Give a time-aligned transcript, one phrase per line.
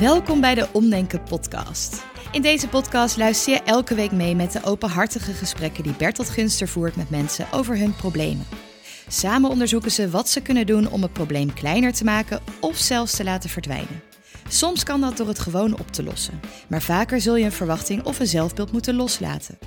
[0.00, 2.04] Welkom bij de Omdenken podcast.
[2.32, 6.68] In deze podcast luister je elke week mee met de openhartige gesprekken die Bertolt Gunster
[6.68, 8.46] voert met mensen over hun problemen.
[9.08, 13.16] Samen onderzoeken ze wat ze kunnen doen om het probleem kleiner te maken of zelfs
[13.16, 14.02] te laten verdwijnen.
[14.48, 18.04] Soms kan dat door het gewoon op te lossen, maar vaker zul je een verwachting
[18.04, 19.58] of een zelfbeeld moeten loslaten.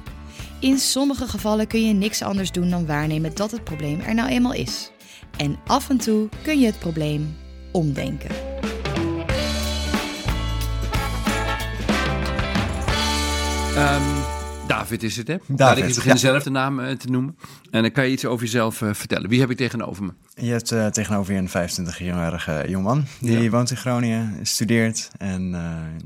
[0.59, 4.29] In sommige gevallen kun je niks anders doen dan waarnemen dat het probleem er nou
[4.29, 4.91] eenmaal is.
[5.37, 7.37] En af en toe kun je het probleem
[7.71, 8.31] omdenken.
[13.79, 14.03] Ehm,
[14.67, 15.33] David is het, hè?
[15.37, 16.29] David, Laat ik eens beginnen ja.
[16.29, 17.37] zelf de naam eh, te noemen.
[17.71, 19.29] En dan kan je iets over jezelf eh, vertellen.
[19.29, 20.11] Wie heb ik tegenover me?
[20.35, 23.05] Je hebt eh, tegenover je een 25-jarige jongeman.
[23.19, 23.49] Die Ja.
[23.49, 25.55] woont in Groningen, studeert en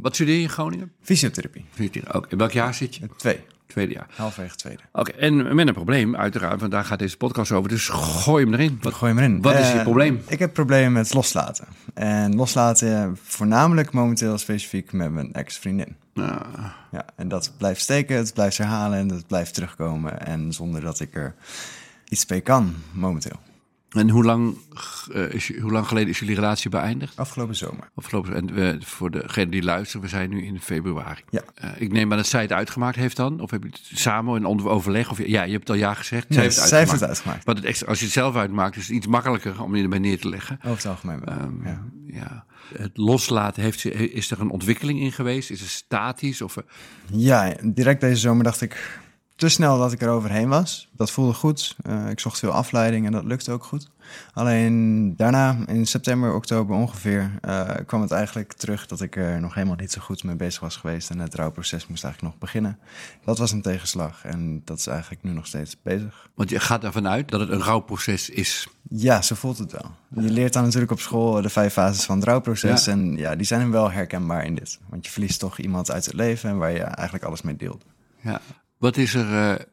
[0.02, 0.91] Wat studeer je in Groningen?
[1.02, 1.66] fysiotherapie.
[2.12, 3.02] Oké, in welk jaar zit je?
[3.17, 4.08] Twee, Tweede jaar.
[4.16, 4.81] halfwege tweede.
[4.92, 7.70] Oké, en met een probleem, uiteraard, want daar gaat deze podcast over.
[7.70, 8.78] Dus gooi hem erin.
[8.81, 9.42] Wat, Gooi hem erin.
[9.42, 10.22] wat is je probleem?
[10.28, 11.66] Ik heb problemen met loslaten.
[11.94, 15.95] En loslaten voornamelijk momenteel specifiek met mijn ex-vriendin.
[16.14, 20.25] Ja, en dat blijft steken, het blijft herhalen en het blijft terugkomen.
[20.25, 21.36] En zonder dat ik er
[22.08, 23.39] iets mee kan momenteel.
[23.89, 24.58] en hoe lang,
[25.14, 27.17] eh, is, hoe lang geleden is jullie relatie beëindigd?
[27.17, 27.89] Afgelopen zomer.
[27.95, 31.22] Afgelopen, en we, voor degene die luisteren, we zijn nu in februari.
[31.30, 31.41] Ja.
[31.56, 33.39] Eh, ik neem aan dat zij het uitgemaakt heeft dan?
[33.39, 35.11] Of heb je het samen in overleg?
[35.11, 36.30] Of, ja, je hebt al ja gezegd.
[36.30, 37.19] Nee, zij heeft het zij heeft uitgemaakt.
[37.19, 37.58] het uitgemaakt.
[37.58, 40.19] Het extra, als je het zelf uitmaakt, is het iets makkelijker om je erbij neer
[40.19, 40.59] te leggen.
[40.64, 41.36] Over het algemeen wel.
[41.36, 41.84] Ehm, ja.
[42.06, 42.45] ja.
[42.78, 45.50] Het loslaten, heeft, is er een ontwikkeling in geweest?
[45.50, 46.42] Is het statisch?
[46.42, 46.64] Of, eh,
[47.11, 49.02] Ja, direct deze zomer dacht ik
[49.36, 50.89] te snel dat ik er overheen was.
[50.91, 51.75] Dat voelde goed.
[51.81, 53.89] Eh, ik zocht veel afleiding en dat lukte ook goed.
[54.34, 59.53] Alleen daarna, in september, oktober ongeveer, eh, kwam het eigenlijk terug dat ik er nog
[59.53, 61.09] helemaal niet zo goed mee bezig was geweest.
[61.09, 62.80] En het rouwproces moest eigenlijk nog beginnen.
[63.25, 66.30] Dat was een tegenslag en dat is eigenlijk nu nog steeds bezig.
[66.36, 68.67] want je gaat ervan uit dat het een rouwproces is.
[68.95, 69.91] Ja, zo voelt het wel.
[70.23, 72.86] Je leert dan natuurlijk op school de vijf fases van het rouwproces.
[72.86, 72.91] Ja.
[72.91, 74.80] En ja, die zijn wel herkenbaar in dit.
[74.89, 77.85] Want je verliest toch iemand uit het leven en waar je eigenlijk alles mee deelt.
[78.22, 78.41] Ja.
[78.78, 79.66] Wat is er eh,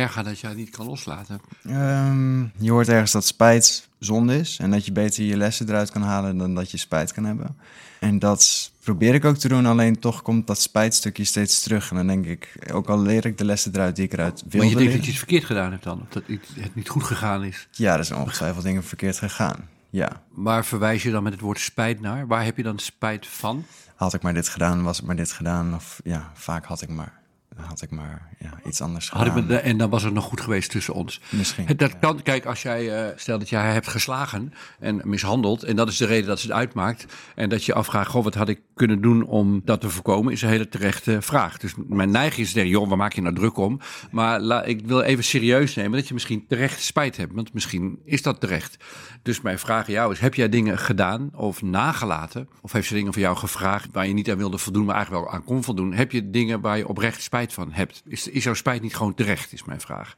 [0.00, 1.40] erger dat jij niet kan loslaten?
[1.64, 5.90] Ehm, je hoort ergens dat spijt zonde is en dat je beter je lessen eruit
[5.90, 7.56] kan halen dan dat je spijt kan hebben.
[8.00, 11.90] En dat probeer ik ook te doen, alleen toch komt dat spijtstukje steeds terug.
[11.90, 14.56] En dan denk ik, ook al leer ik de lessen eruit die ik eruit wilde
[14.56, 16.00] Maar je denkt dat je iets verkeerd gedaan hebt dan?
[16.00, 16.22] Of dat
[16.54, 17.68] het niet goed gegaan is?
[17.70, 19.68] Ja, er zijn ongetwijfeld dingen verkeerd gegaan.
[19.90, 22.26] Ja, Waar verwijs je dan met het woord spijt naar?
[22.26, 23.64] Waar heb je dan spijt van?
[23.94, 25.74] had ik maar dit gedaan, was ik maar dit gedaan.
[25.74, 27.12] Of ja, vaak had ik maar,
[27.56, 29.38] had ik maar ja, iets anders Had gedaan.
[29.38, 31.20] ik me, en dan was het nog goed geweest tussen ons.
[31.30, 35.00] Misschien, Het- Dat kan, kijk, als jij, eh, stel dat jij haar hebt geslagen en
[35.04, 38.24] mishandeld, en dat is de reden dat ze het uitmaakt, en dat je afvraagt, goh,
[38.24, 41.58] wat had ik kunnen doen om dat te voorkomen, is een hele terechte vraag.
[41.58, 43.80] Dus mijn neiging is te zeggen, joh, waar maak je nou druk om?
[44.10, 47.98] Maar la, ik wil even serieus nemen dat je misschien terecht spijt hebt, want misschien
[48.04, 48.76] is dat terecht.
[49.22, 52.94] Dus mijn vraag aan jou is, heb jij dingen gedaan of nagelaten, of heeft ze
[52.94, 55.64] dingen van jou gevraagd waar je niet aan wilde voldoen, maar eigenlijk wel aan kon
[55.64, 55.92] voldoen?
[55.92, 58.02] Heb je dingen waar je oprecht spijt van hebt?
[58.06, 60.16] Is, is jouw spijt niet gewoon terecht, is mijn vraag.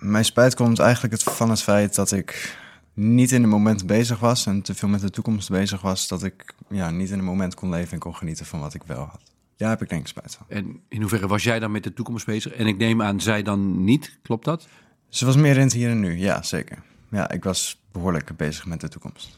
[0.00, 2.56] Mijn spijt komt eigenlijk het, van het feit dat ik
[2.94, 6.22] niet in het moment bezig was en te veel met de toekomst bezig was, dat
[6.22, 9.04] ik ja, niet in het moment kon leven en kon genieten van wat ik wel
[9.04, 9.20] had.
[9.56, 10.46] Daar heb ik denk ik spijt van.
[10.48, 12.52] En in hoeverre was jij dan met de toekomst bezig?
[12.52, 14.68] En ik neem aan, zij dan niet, klopt dat?
[15.08, 16.82] Ze was meer in het hier en nu, ja zeker.
[17.10, 19.36] Ja, ik was behoorlijk bezig met de toekomst.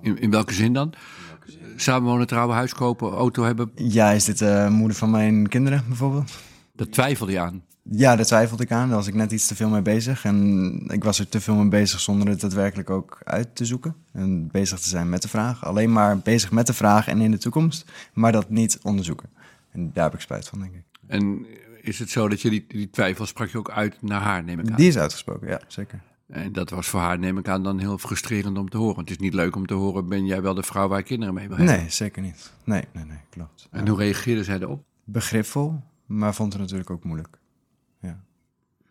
[0.00, 0.94] In, in welke zin dan?
[1.76, 6.32] Samenwonen, trouwen, huis kopen, auto hebben, Ja, is dit de moeder van mijn kinderen bijvoorbeeld?
[6.72, 7.62] Daar twijfel je aan.
[7.90, 8.88] Ja, daar twijfelde ik aan.
[8.88, 10.24] Daar was ik net iets te veel mee bezig.
[10.24, 13.94] En ik was er te veel mee bezig zonder het daadwerkelijk ook uit te zoeken.
[14.12, 15.64] En bezig te zijn met de vraag.
[15.64, 17.90] Alleen maar bezig met de vraag en in de toekomst.
[18.12, 19.28] Maar dat niet onderzoeken.
[19.70, 20.84] En daar heb ik spijt van, denk ik.
[21.06, 21.46] En
[21.80, 24.60] is het zo dat je die, die twijfel sprak je ook uit naar haar, neem
[24.60, 24.76] ik aan?
[24.76, 26.00] Die is uitgesproken, ja, zeker.
[26.28, 29.00] En dat was voor haar, neem ik aan, dan heel frustrerend om te horen.
[29.00, 31.34] Het is niet leuk om te horen, ben jij wel de vrouw waar je kinderen
[31.34, 31.76] mee wil hebben?
[31.76, 32.52] Nee, zeker niet.
[32.64, 33.68] Nee, nee, nee, klopt.
[33.70, 34.84] En hoe reageerde zij erop?
[35.04, 37.38] Begripvol, maar vond het natuurlijk ook moeilijk.
[38.00, 38.20] Ja.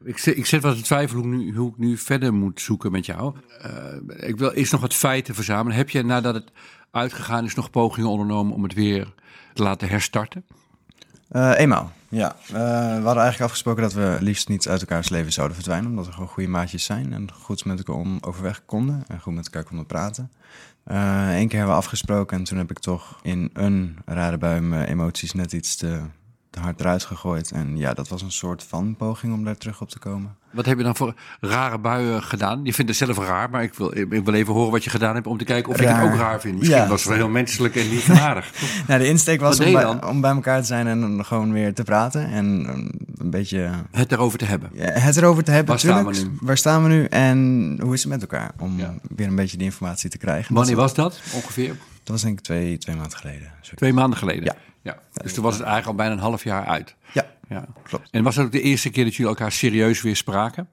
[0.03, 2.61] Ik zit, ik zit wat te twijfelen hoe, ik nu, hoe ik nu verder moet
[2.61, 3.35] zoeken met jou.
[3.61, 5.77] Eh, ik wil eerst nog wat feiten verzamelen.
[5.77, 6.51] Heb je nadat het
[6.91, 9.13] uitgegaan is nog pogingen ondernomen om het weer
[9.53, 10.45] te laten herstarten?
[11.27, 12.35] Eh, eenmaal, ja.
[12.47, 15.89] Eh, we hadden eigenlijk afgesproken dat we liefst niet uit elkaars leven zouden verdwijnen.
[15.89, 19.03] Omdat we gewoon goede maatjes zijn en goed met elkaar om, overweg konden.
[19.07, 20.31] En goed met elkaar konden praten.
[20.83, 24.87] Eén keer hebben we afgesproken en toen heb ik toch in een rare bui mijn
[24.87, 26.01] emoties net iets te
[26.59, 27.51] hard eruit gegooid.
[27.51, 30.35] En ja, dat was een soort van poging om daar terug op te komen.
[30.51, 32.59] Wat heb je dan voor rare buien gedaan?
[32.63, 35.15] Je vindt het zelf raar, maar ik wil, ik wil even horen wat je gedaan
[35.15, 36.57] hebt om te kijken of ik het ook raar vind.
[36.57, 36.87] Misschien Ja.
[36.87, 38.51] was het wel heel menselijk en en aardig.
[38.87, 41.83] Nou, de insteek was om bij, om bij elkaar te zijn en gewoon weer te
[41.83, 42.25] praten.
[42.31, 42.73] En eh,
[43.17, 44.69] een beetje het erover te hebben.
[44.73, 45.69] Ja, het erover te hebben.
[45.69, 46.31] Waar staan we nu?
[46.41, 48.51] Waar staan we nu en hoe is het met elkaar?
[48.59, 48.93] Om Ja.
[49.15, 50.53] weer een beetje die informatie te krijgen.
[50.55, 51.67] Wanneer Dat was dat ongeveer?
[51.67, 51.77] Dat
[52.13, 53.51] was denk ik twee, twee maanden geleden.
[53.75, 54.43] Twee maanden geleden?
[54.43, 54.55] Ja.
[54.81, 54.97] Ja.
[55.13, 56.95] Dus toen was het eigenlijk al bijna een half jaar uit.
[57.13, 57.65] Ja, Ja.
[57.83, 58.07] klopt.
[58.11, 60.69] En was het ook de eerste keer dat jullie elkaar serieus weer spraken?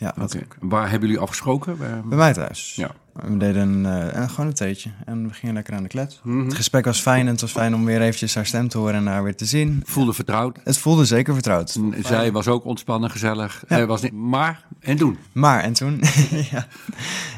[0.00, 0.36] Ja, dat.
[0.60, 1.78] Waar hebben jullie afgesproken?
[1.78, 2.72] Bij- Bij mij thuis.
[2.76, 2.90] Ja.
[3.12, 6.20] We deden eh, gewoon een theetje en we gingen lekker aan de klet.
[6.22, 6.44] Mhm.
[6.44, 8.94] Het gesprek was fijn en het was fijn om weer eventjes haar stem te horen
[8.94, 9.82] en haar weer te zien.
[9.84, 10.58] Voelde vertrouwd.
[10.64, 11.78] Het voelde zeker vertrouwd.
[12.02, 13.64] Zij was ook ontspannen, gezellig.
[13.68, 13.86] Ja.
[13.86, 15.18] Was niet, maar, en doen.
[15.32, 16.00] Maar, en toen,
[16.50, 16.66] ja.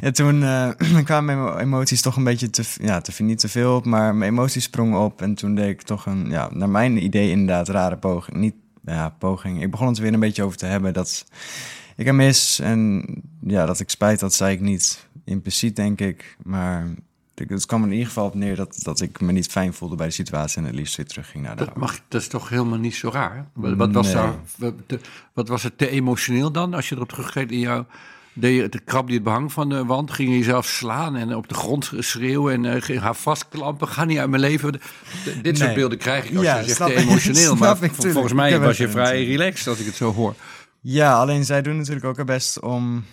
[0.01, 0.69] En toen eh,
[1.05, 4.31] kwamen mijn emoties toch een beetje te, ja, te, niet te veel op, maar mijn
[4.31, 5.23] emoties sprongen op.
[5.23, 8.37] En toen deed ik toch een, ja, naar mijn idee inderdaad, rare poging.
[8.37, 8.55] Niet,
[8.85, 9.63] ja, poging.
[9.63, 11.25] Ik begon het er weer een beetje over te hebben dat
[11.97, 12.59] ik er mis.
[12.59, 13.05] En
[13.47, 16.37] ja, dat ik spijt had, zei ik niet impliciet, denk ik.
[16.43, 16.87] Maar
[17.35, 20.07] het kwam in ieder geval op neer dat, dat ik me niet fijn voelde bij
[20.07, 22.79] de situatie en het liefst weer terugging naar de Dat, mag, dat is toch helemaal
[22.79, 23.47] niet zo raar?
[23.53, 24.15] Wat, wat was, Nee.
[24.15, 24.99] daar,
[25.33, 26.75] wat, was het te emotioneel dan?
[26.75, 27.85] Als je erop teruggeeft in jou...
[28.35, 31.35] Deed je, de krab die het behang van de wand, ging je jezelf slaan en
[31.37, 33.89] op de grond schreeuwen en eh, ging haar vastklampen.
[33.89, 34.81] Ga niet uit mijn leven.
[35.43, 37.57] Dit soort beelden krijg ik als Ja, je zegt te emotioneel.
[37.57, 40.35] Maar ik, volgens mij was je vrij relaxed als ik het zo hoor.
[40.85, 43.05] Ja, alleen zij doen natuurlijk ook haar best om.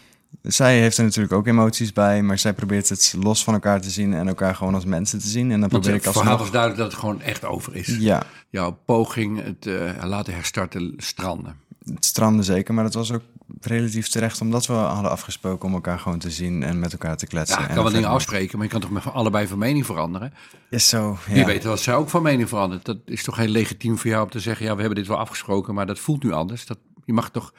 [0.42, 3.89] Zij heeft er natuurlijk ook emoties bij, maar zij probeert het los van elkaar te
[3.89, 5.51] zien en elkaar gewoon als mensen te zien.
[5.51, 7.98] En dan probeer het ik als verhaal was duidelijk dat het gewoon echt over is.
[8.00, 11.56] Ja, Jouw poging het eh, laten herstarten stranden.
[11.94, 13.21] het stranden zeker, maar dat was ook
[13.62, 17.27] relatief terecht, omdat we hadden afgesproken om elkaar gewoon te zien en met elkaar te
[17.27, 17.62] kletsen.
[17.62, 20.33] Ja, En kan wel dingen afspreken, maar je kan toch met allebei van mening veranderen?
[20.69, 21.18] Is zo.
[21.27, 21.45] Wie Ja.
[21.45, 22.86] weet wat zij ook van mening verandert.
[22.86, 24.66] Dat is toch heel legitiem voor jou om te zeggen...
[24.66, 26.66] ja, we hebben dit wel afgesproken, maar dat voelt nu anders.
[26.66, 26.77] Dat,
[27.09, 27.53] je mag toch...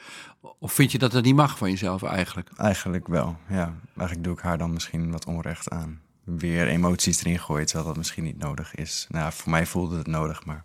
[0.59, 2.49] Of vind je dat dat niet mag van jezelf eigenlijk?
[2.55, 3.75] Eigenlijk wel, ja.
[3.97, 6.01] Eigenlijk doe ik haar dan misschien wat onrecht aan.
[6.23, 9.07] Weer emoties erin gooien, terwijl dat misschien niet nodig is.
[9.09, 10.63] Nou, voor mij voelde het nodig, maar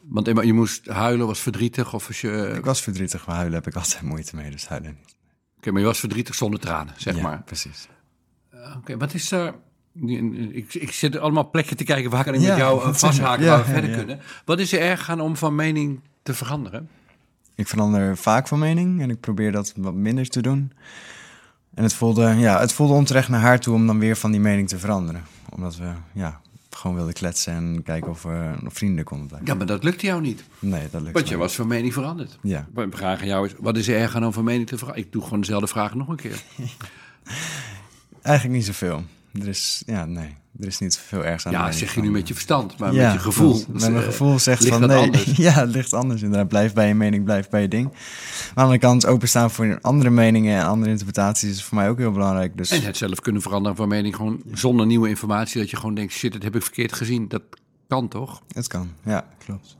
[0.00, 2.52] Want je moest huilen, was verdrietig of was je...
[2.56, 5.16] ik was verdrietig, maar huilen heb ik altijd moeite mee, dus huilen niet.
[5.56, 7.42] Oké, maar je was verdrietig zonder tranen, zeg ja, maar.
[7.42, 7.88] precies.
[8.76, 9.54] Oké, wat is er...
[10.52, 13.44] Ik, ik zit allemaal plekken te kijken waar kan ik Ja, met jou eh, vasthaken
[13.44, 14.20] Ja, waar we verder kunnen.
[14.44, 16.88] Wat is er erg aan om van mening te veranderen?
[17.56, 20.72] Ik verander vaak van mening en ik probeer dat wat minder te doen.
[21.74, 24.40] En het voelde, ja, het voelde onterecht naar haar toe om dan weer van die
[24.40, 25.24] mening te veranderen.
[25.50, 29.48] Omdat we ja, gewoon wilden kletsen en kijken of we nog vrienden konden blijven.
[29.48, 30.44] Ja, maar dat lukte jou niet.
[30.58, 32.38] Nee, dat lukt Want je was van mening veranderd.
[32.42, 32.66] Ja.
[32.74, 35.06] Mijn vraag aan jou is, wat is er erg aan om van mening te veranderen?
[35.06, 36.42] Ik doe gewoon dezelfde vraag nog een keer.
[38.22, 39.04] Eigenlijk niet zoveel.
[39.40, 42.28] Er is, ja, nee, er is niet zoveel ergs aan Ja, zeg je nu met
[42.28, 43.64] je verstand, maar Ja, met je gevoel.
[43.68, 44.96] Met mijn eh, gevoel zegt ligt van nee.
[44.96, 45.24] anders.
[45.46, 46.48] Ja, het ligt anders inderdaad.
[46.48, 47.84] Blijf bij je mening, blijf bij je ding.
[47.84, 51.88] Maar aan de andere kant openstaan voor andere meningen en andere interpretaties is voor mij
[51.88, 52.56] ook heel belangrijk.
[52.56, 55.60] Dus En het zelf kunnen veranderen van mening gewoon zonder nieuwe informatie.
[55.60, 57.28] Dat je gewoon denkt, shit, dat heb ik verkeerd gezien.
[57.28, 57.42] Dat
[57.88, 58.42] kan toch?
[58.54, 58.92] het kan.
[59.04, 59.76] Ja, klopt.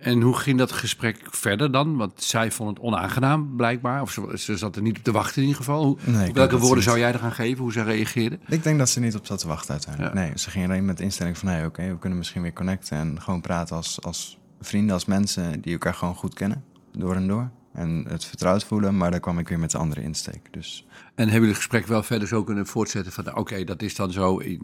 [0.00, 1.96] En hoe ging dat gesprek verder dan?
[1.96, 4.00] Want zij vond het onaangenaam, blijkbaar.
[4.02, 5.84] Of ze, ze zat er niet op te wachten in ieder geval.
[5.84, 7.62] Hoe, Nee, welke woorden niet- zou jij eraan geven?
[7.62, 8.38] Hoe ze reageerde?
[8.48, 10.14] Ik denk dat ze niet op zat te wachten uiteindelijk.
[10.14, 10.20] Ja.
[10.20, 11.48] Nee, ze gingen alleen met de instelling van...
[11.48, 12.98] nee, oké, we kunnen misschien weer connecten...
[12.98, 15.60] en gewoon praten als, als vrienden, als mensen...
[15.60, 17.50] die elkaar gewoon goed kennen, door en door.
[17.72, 20.52] En het vertrouwd voelen, maar daar kwam ik weer met de andere insteek.
[20.52, 23.36] Dus En hebben jullie het gesprek wel verder zo kunnen voortzetten van...
[23.36, 24.60] oké, dat is dan zo, ik,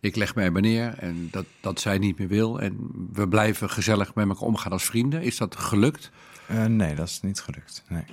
[0.00, 2.60] ik leg mij bij neer en dat, dat zij niet meer wil...
[2.60, 5.22] en we blijven gezellig met elkaar omgaan als vrienden.
[5.22, 6.10] Is dat gelukt?
[6.48, 7.84] eh, nee, dat is niet gelukt.
[7.88, 8.04] Nee.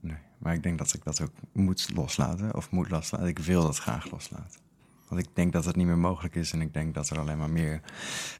[0.00, 0.18] nee.
[0.38, 2.54] Maar ik denk dat ik dat ook moet loslaten.
[2.54, 3.28] Of moet loslaten.
[3.28, 4.60] Ik wil dat graag loslaten.
[5.08, 6.52] Want ik denk dat het niet meer mogelijk is.
[6.52, 7.80] En ik denk dat er alleen maar meer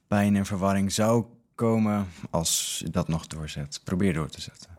[0.06, 1.24] pijn en verwarring zou
[1.56, 2.06] komen...
[2.30, 3.80] als je dat nog doorzet.
[3.84, 4.70] Probeer door te zetten.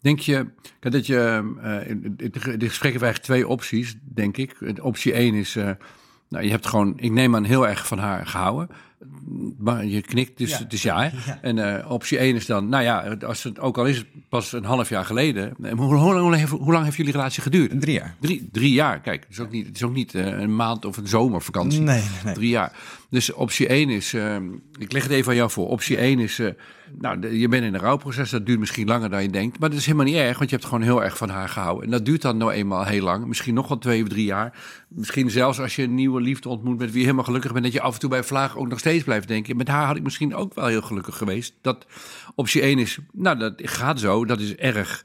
[0.00, 0.46] Denk je
[0.80, 1.52] dat je.
[1.62, 4.56] eh, in de gesprekken hebben eigenlijk twee opties, denk ik.
[4.82, 5.56] Optie 1 is.
[5.56, 5.70] eh,
[6.28, 6.92] nou, je hebt gewoon.
[6.98, 8.68] Ik neem aan heel erg van haar gehouden.
[9.58, 10.58] Maar je knikt, dus Ja.
[10.58, 11.02] het is ja.
[11.10, 11.32] Hè?
[11.42, 12.68] En eh, optie 1 is dan.
[12.68, 15.54] Nou ja, als het, ook al is het pas een half jaar geleden.
[15.60, 17.80] Hoe, hoe, lang, hoe, lang heeft, hoe lang heeft jullie relatie geduurd?
[17.80, 18.16] Drie jaar.
[18.20, 19.00] Drie, drie jaar.
[19.00, 21.80] Kijk, het is ook niet, het is ook niet een maand of een zomervakantie.
[21.80, 22.02] Nee.
[22.34, 22.72] Drie jaar.
[23.10, 24.36] Dus optie 1 is, eh,
[24.78, 25.68] ik leg het even aan jou voor.
[25.68, 26.48] Optie 1 is, eh,
[26.98, 28.30] nou, de- je bent in een rouwproces.
[28.30, 29.58] Dat duurt misschien langer dan je denkt.
[29.58, 31.84] Maar dat is helemaal niet erg, want je hebt gewoon heel erg van haar gehouden.
[31.84, 33.26] En dat duurt dan nou eenmaal heel lang.
[33.26, 34.58] Misschien nog wel twee of drie jaar.
[34.88, 37.64] Misschien zelfs als je een nieuwe liefde ontmoet met wie je helemaal gelukkig bent.
[37.64, 39.56] Dat je af en toe bij vlaag ook nog steeds blijft denken.
[39.56, 41.54] Met haar had ik misschien ook wel heel gelukkig geweest.
[41.60, 41.86] Dat
[42.34, 44.24] optie 1 is, nou, dat gaat zo.
[44.24, 45.04] Dat is erg.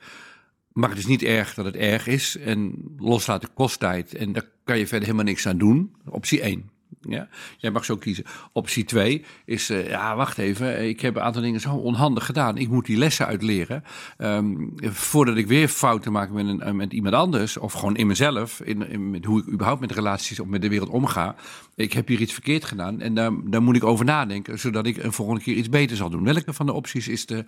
[0.72, 2.38] Maar het is niet erg dat het erg is.
[2.38, 4.16] En loslaten kost tijd.
[4.16, 5.96] En daar kan je verder helemaal niks aan doen.
[6.06, 6.70] Optie 1.
[7.08, 8.24] Ja, jij mag zo kiezen.
[8.52, 10.88] Optie 2 is, eh, ja, wacht even.
[10.88, 12.58] Ik heb een aantal dingen zo onhandig gedaan.
[12.58, 13.84] Ik moet die lessen uitleren.
[14.18, 17.58] Ehm, voordat ik weer fouten maak met, een, eh, met iemand anders.
[17.58, 18.62] Of gewoon in mezelf.
[18.62, 21.36] In, met hoe ik überhaupt met relaties of met de wereld omga.
[21.76, 23.02] Ik heb hier iets verkeerd gedaan.
[23.02, 24.60] En daar, daar moet ik over nadenken.
[24.60, 26.24] Zodat ik een volgende keer iets beter zal doen.
[26.24, 27.46] Welke van de opties is de,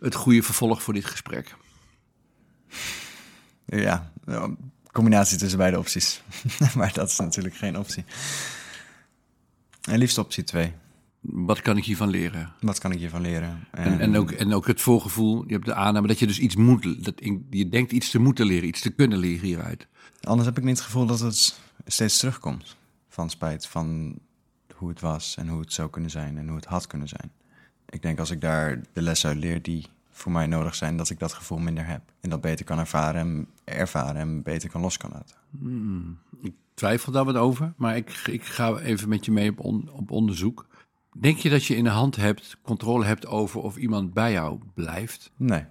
[0.00, 1.54] het goede vervolg voor dit gesprek?
[3.64, 4.56] Ja, nou,
[4.92, 6.22] combinatie tussen beide opties.
[6.76, 8.04] maar dat is natuurlijk geen optie.
[9.88, 10.72] En liefst optie 2.
[11.20, 12.52] Wat kan ik hiervan leren?
[12.60, 13.66] Wat kan ik hiervan leren?
[13.70, 16.56] En, en, ook, en ook het voorgevoel, je hebt de aanname dat je dus iets
[16.56, 17.14] moet, dat
[17.50, 19.86] je denkt iets te moeten leren, iets te kunnen leren hieruit.
[20.20, 22.76] Anders heb ik niet het gevoel dat het steeds terugkomt.
[23.08, 24.18] Van spijt, van
[24.74, 27.32] hoe het was en hoe het zou kunnen zijn en hoe het had kunnen zijn.
[27.88, 31.10] Ik denk als ik daar de lessen uit leer die voor mij nodig zijn, dat
[31.10, 32.02] ik dat gevoel minder heb.
[32.20, 35.36] En dat beter kan ervaren en ervaren en beter kan los kan laten.
[35.58, 39.88] Hmm, ik twijfel daar wat over, maar ik, ik ga even met je mee op,
[39.90, 40.66] op onderzoek.
[41.20, 44.58] Denk je dat je in de hand hebt, controle hebt over of iemand bij jou
[44.74, 45.32] blijft?
[45.36, 45.64] Nee,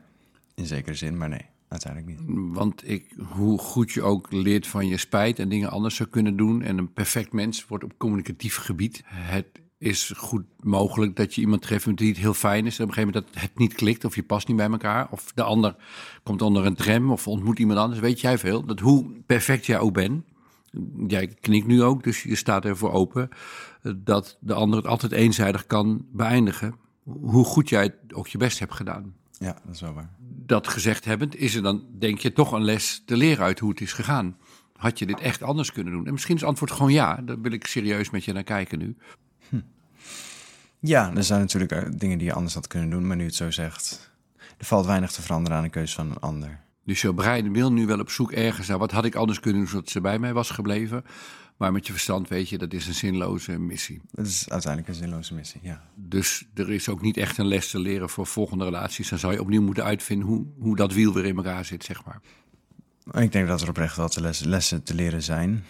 [0.55, 2.55] in zekere zin, maar nee, uiteindelijk niet.
[2.55, 6.37] Want ik, hoe goed je ook leert van je spijt en dingen anders zou kunnen
[6.37, 6.61] doen.
[6.61, 9.03] En een perfect mens wordt op communicatief gebied.
[9.05, 12.77] Het is goed mogelijk dat je iemand treft met die het heel fijn is.
[12.77, 15.07] En op een gegeven moment dat het niet klikt of je past niet bij elkaar.
[15.11, 15.75] Of de ander
[16.23, 17.99] komt onder een tram of ontmoet iemand anders.
[17.99, 18.65] Weet jij veel.
[18.65, 20.23] Dat hoe perfect jij ook bent.
[21.07, 23.29] Jij knikt nu ook, dus je staat ervoor open.
[23.95, 26.75] Dat de ander het altijd eenzijdig kan beëindigen.
[27.03, 29.15] Hoe goed jij ook je best hebt gedaan.
[29.31, 30.09] Ja, dat is wel waar.
[30.45, 33.69] Dat gezegd hebbend, is er dan, denk je, toch een les te leren uit hoe
[33.69, 34.37] het is gegaan.
[34.73, 36.05] Had je dit echt anders kunnen doen?
[36.05, 37.21] En misschien is het antwoord gewoon ja.
[37.25, 38.95] Daar wil ik serieus met je naar kijken nu.
[40.79, 43.35] Ja, er zijn natuurlijk eh, dingen die je anders had kunnen doen, maar nu het
[43.35, 44.11] zo zegt,
[44.57, 46.59] er valt weinig te veranderen aan de keuze van een ander.
[46.87, 49.69] Dus brein wil nu wel op zoek ergens naar wat had ik anders kunnen doen
[49.69, 51.03] zodat ze bij mij was gebleven.
[51.57, 54.01] Maar met je verstand weet je, dat is een zinloze missie.
[54.11, 55.89] Dat is uiteindelijk een zinloze missie, ja.
[55.95, 59.09] Dus er is ook niet echt een les te leren voor volgende relaties.
[59.09, 62.05] Dan zou je opnieuw moeten uitvinden hoe, hoe dat wiel weer in elkaar zit, zeg
[62.05, 62.21] maar.
[63.23, 65.63] Ik denk dat er oprecht wel te lessen, lessen te leren zijn.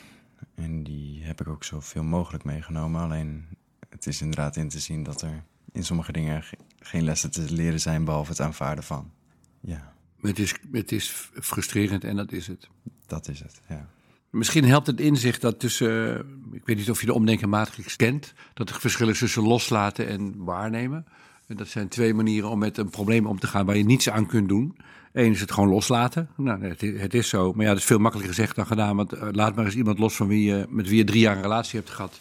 [0.55, 3.01] En die heb ik ook zoveel mogelijk meegenomen.
[3.01, 3.45] Alleen
[3.89, 6.43] het is inderdaad in te zien dat er in sommige dingen
[6.79, 9.11] geen lessen te leren zijn behalve het aanvaarden van.
[9.59, 9.95] Ja.
[10.27, 12.67] Het is, het is frustrerend en dat is het.
[13.05, 13.87] Dat is het, ja.
[14.29, 16.17] Misschien helpt het inzicht dat tussen,
[16.51, 20.33] ik weet niet of je de omdenkenmatrix kent, dat er verschil is tussen loslaten en
[20.37, 21.05] waarnemen.
[21.47, 24.09] En dat zijn twee manieren om met een probleem om te gaan waar je niets
[24.09, 24.77] aan kunt doen.
[25.13, 26.29] Eén is het gewoon loslaten.
[26.35, 27.53] Nou, het, het is zo.
[27.53, 28.95] Maar ja, dat is veel makkelijker gezegd dan gedaan.
[28.95, 31.35] Want uh, laat maar eens iemand los van wie je, met wie je drie jaar
[31.35, 32.19] een relatie hebt gehad.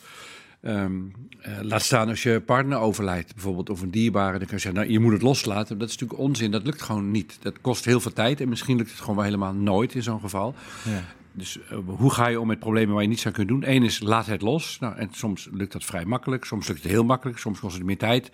[0.63, 1.13] Um,
[1.47, 4.39] uh, laat staan als je partner overlijdt, bijvoorbeeld, of een dierbare.
[4.39, 5.79] Dan kan je zeggen, nou, je moet het loslaten.
[5.79, 6.51] Dat is natuurlijk onzin.
[6.51, 7.39] Dat lukt gewoon niet.
[7.43, 8.41] Dat kost heel veel tijd.
[8.41, 10.55] En misschien lukt het gewoon wel helemaal nooit in zo'n geval.
[10.85, 11.03] Ja.
[11.33, 13.71] Dus uh, hoe ga je om met problemen waar je niets aan kunt doen?
[13.71, 14.79] Eén is, laat het los.
[14.81, 16.45] Nou, en soms lukt dat vrij makkelijk.
[16.45, 17.39] Soms lukt het heel makkelijk.
[17.39, 18.31] Soms kost het meer tijd.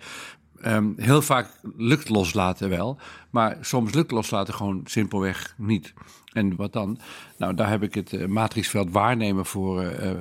[0.65, 2.97] Um, heel vaak lukt loslaten wel,
[3.29, 5.93] maar soms lukt loslaten gewoon simpelweg niet.
[6.31, 6.99] En wat dan?
[7.43, 10.11] Nou, daar heb ik het uh, matrixveld waarnemen voor uh,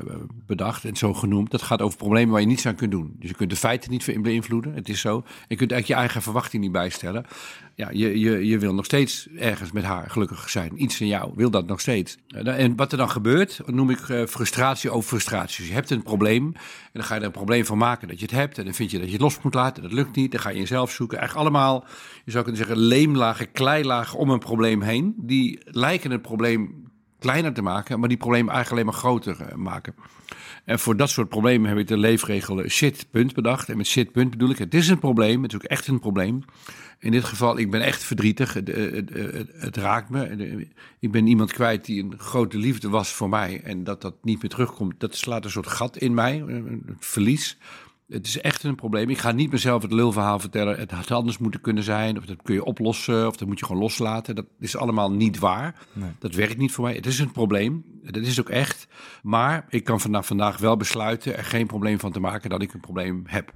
[0.46, 1.50] bedacht en zo genoemd.
[1.50, 3.16] Dat gaat over problemen waar je niets aan kunt doen.
[3.18, 5.24] Dus je kunt de feiten niet beïnvloeden, het is zo.
[5.48, 7.24] Je kunt eigenlijk je eigen verwachting niet bijstellen.
[7.74, 10.82] Ja, je, je, je wil nog steeds ergens met haar gelukkig zijn.
[10.82, 12.18] Iets in jou wil dat nog steeds.
[12.28, 13.98] En wat er dan gebeurt, noem ik
[14.28, 15.56] frustratie over frustratie.
[15.58, 18.18] Dus je hebt een probleem en dan ga je er een probleem van maken dat
[18.18, 18.58] je het hebt.
[18.58, 20.30] En dan vind je dat je het los moet laten, dat lukt niet.
[20.30, 21.18] Dan ga je jezelf zoeken.
[21.18, 21.84] Eigenlijk allemaal,
[22.24, 25.14] je zou kunnen zeggen, leemlagen, kleilagen om een probleem heen.
[25.16, 26.90] Die lijken het probleem
[27.22, 29.94] kleiner te maken, maar die problemen eigenlijk alleen maar groter uh, maken.
[30.64, 33.68] En voor dat soort problemen heb ik de leefregel shit punt bedacht.
[33.68, 35.98] En met shit punt bedoel ik, het is een probleem, het is ook echt een
[35.98, 36.44] probleem.
[36.98, 40.66] In dit geval, ik ben echt verdrietig, het, het, het, het raakt me.
[40.98, 43.60] Ik ben iemand kwijt die een grote liefde was voor mij.
[43.64, 47.58] En dat dat niet meer terugkomt, dat slaat een soort gat in mij, een verlies.
[48.12, 49.10] Het is echt een probleem.
[49.10, 50.78] Ik ga niet mezelf het lulverhaal vertellen.
[50.78, 52.18] Het had anders moeten kunnen zijn.
[52.18, 53.26] Of dat kun je oplossen.
[53.26, 54.34] Of dat moet je gewoon loslaten.
[54.34, 55.86] Dat is allemaal niet waar.
[55.92, 56.10] Nee.
[56.18, 56.94] Dat werkt niet voor mij.
[56.94, 57.84] Het is een probleem.
[58.02, 58.86] Dat is ook echt.
[59.22, 62.72] Maar ik kan vanaf vandaag wel besluiten er geen probleem van te maken dat ik
[62.72, 63.52] een probleem heb.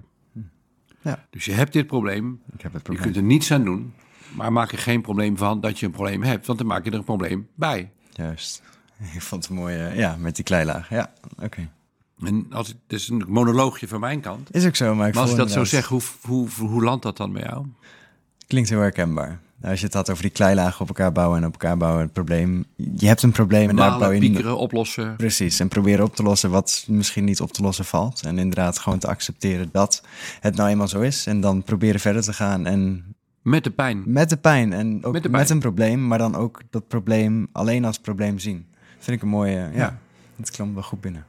[1.03, 1.27] Ja.
[1.31, 2.41] Dus je hebt dit probleem.
[2.53, 3.07] Ik heb het probleem.
[3.07, 3.95] Je kunt er niets aan doen.
[4.35, 6.47] Maar maak er geen probleem van dat je een probleem hebt.
[6.47, 7.91] Want dan maak je er een probleem bij.
[8.13, 8.63] Juist.
[9.15, 9.77] Ik vond het mooi.
[9.77, 10.91] Ja, met die kleilaag.
[10.91, 11.45] Ja, oké.
[11.45, 11.71] Okay.
[12.25, 14.55] En als het is een monoloogje van mijn kant.
[14.55, 17.03] Is ook zo, maar, ik maar als ik dat zo zeg, hoe, hoe, hoe landt
[17.03, 17.67] dat dan bij jou?
[18.47, 19.41] Klinkt heel herkenbaar.
[19.63, 22.13] Als je het had over die kleilagen op elkaar bouwen en op elkaar bouwen, het
[22.13, 22.65] probleem.
[22.77, 25.17] Je hebt een probleem en daar bouw je piekeren, oplossen.
[25.17, 28.23] Precies, en proberen op te lossen wat misschien niet op te lossen valt.
[28.23, 30.03] En inderdaad gewoon te accepteren dat
[30.41, 31.27] het nou eenmaal zo is.
[31.27, 33.05] En dan proberen verder te gaan en
[33.43, 34.03] met de pijn.
[34.07, 34.73] Met de pijn.
[34.73, 35.35] En ook met, pijn.
[35.35, 38.67] met, een probleem, maar dan ook dat probleem alleen als probleem zien.
[38.99, 39.53] Vind ik een mooie.
[39.53, 39.99] Ja, ja.
[40.37, 41.25] het klopt wel goed binnen.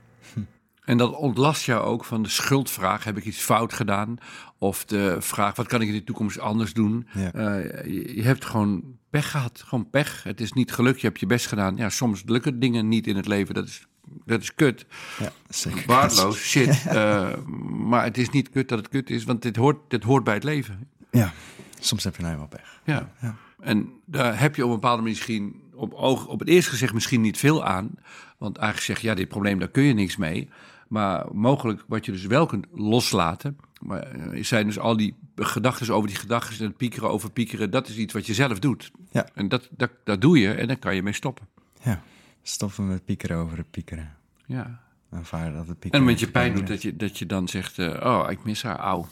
[0.88, 4.18] En dat ontlast jou ook van de schuldvraag: heb ik iets fout gedaan?
[4.58, 7.08] Of de vraag: wat kan ik in de toekomst anders doen?
[7.14, 7.34] Ja.
[7.34, 10.24] Uh, je, je, hebt gewoon pech gehad, gewoon pech.
[10.24, 11.76] Het is niet gelukt, je hebt je best gedaan.
[11.76, 13.54] Ja, soms lukken dingen niet in het leven.
[13.54, 13.88] Dat is,
[14.26, 14.86] dat is kut.
[15.20, 15.84] Ja, zeker.
[15.86, 16.84] Waardeloos, shit.
[16.88, 17.30] Uh,
[17.70, 20.34] maar het is niet kut dat het kut is, want dit hoort, dit hoort bij
[20.34, 20.88] het leven.
[21.12, 21.34] Ja,
[21.80, 22.82] soms heb je nou helemaal pech.
[22.84, 23.12] Ja.
[23.22, 23.36] ja.
[23.60, 26.94] En daar heb je op een bepaalde manier misschien op, oog, op het eerste gezicht
[26.94, 27.90] misschien niet veel aan.
[28.38, 30.50] Want eigenlijk zeg je, ja, dit probleem, daar kun je niks mee.
[30.88, 35.94] Maar mogelijk wat je dus wel kunt loslaten, maar eh, zijn dus al die gedachten
[35.94, 38.92] over die gedachten en het piekeren over piekeren, dat is iets wat je zelf doet.
[39.12, 39.28] Ja.
[39.34, 41.48] En dat, dat, dat doe je en dan kan je mee stoppen.
[41.82, 42.02] Ja,
[42.42, 44.16] stoppen met piekeren over het piekeren.
[44.46, 44.80] Ja.
[45.10, 46.06] Aanvaarden dat het piekeren...
[46.06, 48.64] En met je pijn doet dat je, dat je dan zegt, uh, oh, ik mis
[48.64, 49.08] haar, auw.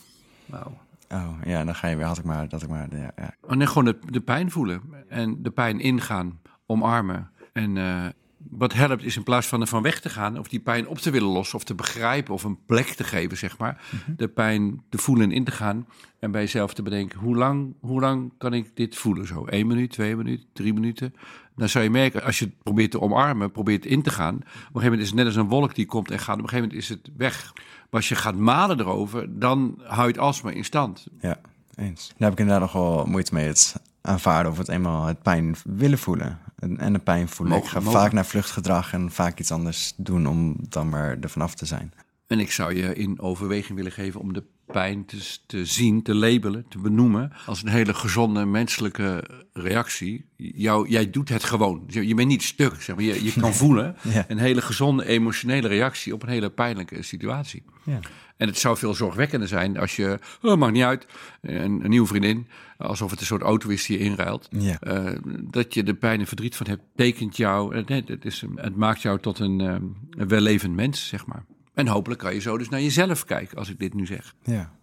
[0.50, 0.77] Auw.
[1.10, 3.12] Oh, ja, dan ga je weer, had ik maar, dat ik maar, ja.
[3.15, 3.36] ja.
[3.48, 7.29] En dan gewoon de, de pijn voelen en de pijn ingaan, omarmen.
[7.53, 8.05] En uh,
[8.49, 10.97] wat helpt is in plaats van er van weg te gaan, of die pijn op
[10.97, 13.81] te willen lossen, of te begrijpen, of een plek te geven, zeg maar.
[13.91, 14.15] Mm -hmm.
[14.17, 15.87] De pijn te voelen en in te gaan.
[16.19, 19.27] En bij jezelf te bedenken, hoe lang, hoe lang kan ik dit voelen?
[19.27, 21.13] Zo één minuut, twee minuten, drie minuten.
[21.55, 24.35] Dan zou je merken, als je het probeert te omarmen, probeert in te gaan.
[24.35, 26.37] Op een gegeven moment is het net als een wolk die komt en gaat.
[26.37, 27.51] Op een gegeven moment is het weg.
[27.55, 31.07] Maar als je gaat malen erover, dan hou je het alsmaar in stand.
[31.19, 31.39] Ja,
[31.75, 32.07] eens.
[32.07, 33.47] Daar heb ik inderdaad nog wel moeite mee.
[33.47, 36.39] Het aanvaarden of het eenmaal het pijn willen voelen.
[36.55, 37.55] En de pijn voelen.
[37.55, 38.00] Mogen, ik ga mogen.
[38.00, 41.93] vaak naar vluchtgedrag en vaak iets anders doen om dan maar er vanaf te zijn.
[42.27, 44.43] En ik zou je in overweging willen geven om de
[44.82, 50.25] pijn te, te zien, te labelen, te benoemen als een hele gezonde menselijke reactie.
[50.36, 51.84] Jou, jij doet het gewoon.
[51.88, 53.05] Je bent niet stuk, zeg maar.
[53.05, 54.25] Je, je kan voelen Ja.
[54.27, 57.63] een hele gezonde emotionele reactie op een hele pijnlijke situatie.
[57.84, 58.00] Ja.
[58.38, 61.05] En het zou veel zorgwekkender zijn als je, oh, maakt niet uit,
[61.41, 64.48] een, een nieuwe vriendin, alsof het een soort auto is die je inruilt.
[64.51, 64.79] Ja.
[64.79, 68.75] Eh, dat je er pijn en verdriet van hebt, tekent jou, het, het, is, het
[68.75, 69.75] maakt jou tot een, eh,
[70.10, 71.46] een wellevend mens, zeg maar.
[71.75, 74.36] En hopelijk kan je zo dus naar jezelf kijken, als ik dit nu zeg.
[74.44, 74.74] ja.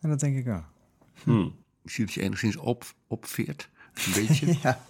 [0.00, 0.64] En dat denk ik wel.
[1.84, 4.46] Ik zie dat je enigszins op, opveert, een beetje.
[4.62, 4.80] Ja.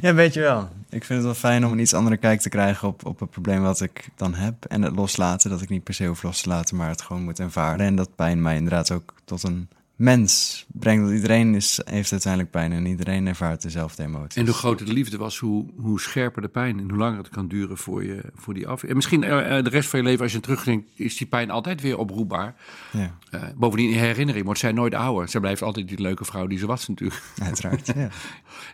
[0.00, 0.68] ja, weet je wel.
[0.88, 3.30] Ik vind het wel fijn om een iets andere kijk te krijgen op, op het
[3.30, 4.64] probleem wat ik dan heb.
[4.64, 7.22] En het loslaten, dat ik niet per se hoef los te laten, maar het gewoon
[7.22, 7.86] moet ervaren.
[7.86, 9.68] En dat pijn mij inderdaad ook tot een
[10.00, 11.02] mens brengt.
[11.02, 14.36] Want iedereen is, heeft uiteindelijk pijn en iedereen ervaart dezelfde emoties.
[14.36, 17.28] En hoe groter de liefde was, hoe, hoe scherper de pijn en hoe langer het
[17.28, 18.82] kan duren voor, je, voor die af.
[18.82, 21.50] En misschien eh, eh, de rest van je leven, als je terugdenkt, is die pijn
[21.50, 22.54] altijd weer oproepbaar.
[22.92, 25.28] Ja, Eh, bovendien, in herinnering wordt zij nooit ouder.
[25.28, 27.22] Zij blijft altijd die leuke vrouw die ze was natuurlijk.
[27.42, 27.86] uiteraard.
[27.86, 28.08] ja.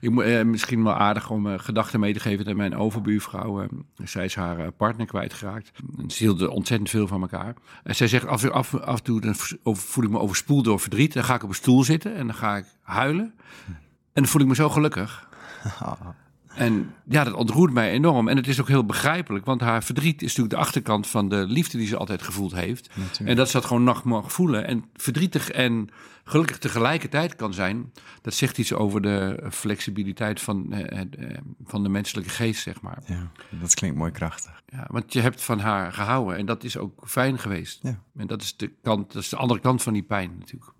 [0.01, 3.67] Ik moet misschien wel aardig om gedachten mee te geven aan mijn overbuurvrouw.
[4.05, 5.73] zij is haar partner kwijtgeraakt.
[5.99, 7.55] En Ze hielden ontzettend veel van elkaar.
[7.83, 11.16] En zij zegt af, af, af en toe dan voel ik me overspoeld door verdriet.
[11.17, 13.35] Dan ga ik op een stoel zitten en dan ga ik huilen.
[13.67, 15.29] En dan voel ik me zo gelukkig.
[16.57, 18.29] En ja, dat ontroert mij enorm.
[18.29, 21.47] En het is ook heel begrijpelijk, want haar verdriet is natuurlijk de achterkant van de
[21.47, 22.89] liefde die ze altijd gevoeld heeft.
[22.97, 23.31] Natuurlijk.
[23.31, 24.67] En dat ze dat gewoon nog mag voelen.
[24.67, 25.89] En verdrietig en
[26.25, 27.93] gelukkig tegelijkertijd kan zijn.
[28.23, 32.99] Dat zegt iets over de flexibiliteit van, eh, eh, van de menselijke geest, zeg maar.
[33.07, 34.63] ja, dat klinkt mooi krachtig.
[34.67, 37.79] Ja, want je hebt van haar gehouden en dat is ook fijn geweest.
[37.83, 38.01] Ja.
[38.17, 40.76] En dat is, de kant, dat is de andere kant van die pijn natuurlijk.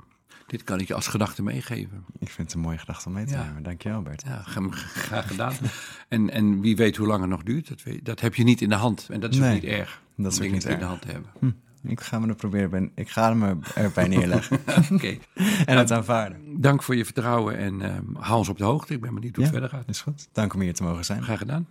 [0.47, 2.05] Dit kan ik je als gedachte meegeven.
[2.19, 3.45] Ik vind het een mooie gedachte om mee te Ja.
[3.45, 3.63] nemen.
[3.63, 4.23] Dankjewel, Bert.
[4.27, 4.43] Ja,
[4.79, 5.53] graag gedaan.
[6.09, 8.61] En, en wie weet hoe lang het nog duurt, dat, weet, dat heb je niet
[8.61, 9.09] in de hand.
[9.11, 10.03] En dat is ook niet erg.
[10.17, 11.57] dat is ook niet in de hand te hebben.
[11.83, 14.59] Ik ga me er proberen, ik ga me erbij neerleggen
[14.93, 15.17] Oké,
[15.67, 16.61] en het aanvaarden.
[16.61, 18.95] dank voor je vertrouwen en ehm hou ons op de hoogte.
[18.95, 19.89] Ik ben benieuwd hoe het Ja, verder gaat.
[19.89, 20.29] is goed.
[20.33, 21.23] Dank om hier te mogen zijn.
[21.23, 21.67] Graag gedaan.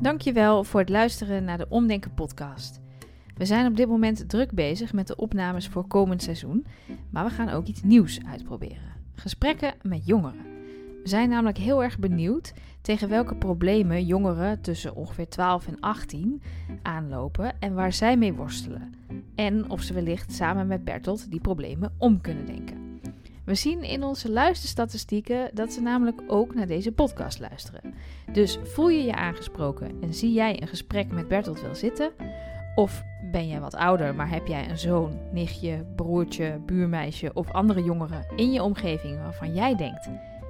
[0.00, 2.80] Dankjewel voor het luisteren naar de Omdenken podcast.
[3.42, 6.66] We zijn op dit moment druk bezig met de opnames voor komend seizoen,
[7.10, 8.92] maar we gaan ook iets nieuws uitproberen.
[9.14, 10.44] Gesprekken met jongeren.
[11.02, 16.42] We zijn namelijk heel erg benieuwd tegen welke problemen jongeren tussen ongeveer 12 en 18
[16.82, 18.94] aanlopen en waar zij mee worstelen.
[19.34, 23.00] En of ze wellicht samen met Bertolt die problemen om kunnen denken.
[23.44, 27.94] We zien in onze luisterstatistieken dat ze namelijk ook naar deze podcast luisteren.
[28.32, 32.12] Dus voel je je aangesproken en zie jij een gesprek met Bertolt wil zitten?
[32.74, 37.82] Of ben jij wat ouder, maar heb jij een zoon, nichtje, broertje, buurmeisje of andere
[37.82, 40.08] jongeren in je omgeving waarvan jij denkt: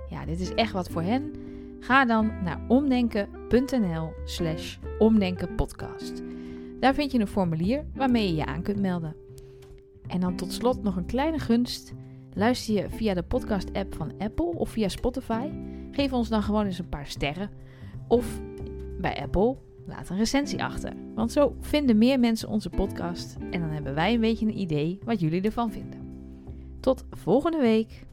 [0.08, 1.32] ja, dit is echt wat voor hen?
[1.80, 6.22] Ga dan naar omdenken.nl/slash omdenkenpodcast.
[6.80, 9.16] Daar vind je een formulier waarmee je je aan kunt melden.
[10.06, 11.92] En dan tot slot nog een kleine gunst.
[12.35, 15.48] Luister je via de podcast-app van Apple of via Spotify?
[15.90, 17.50] Geef ons dan gewoon eens een paar sterren.
[18.08, 18.40] Of
[19.00, 20.92] bij Apple, laat een recensie achter.
[21.14, 24.98] Want zo vinden meer mensen onze podcast en dan hebben wij een beetje een idee
[25.04, 26.00] wat jullie ervan vinden.
[26.80, 28.06] Tot volgende week.